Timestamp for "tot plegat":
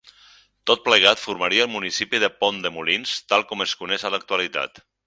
0.69-1.21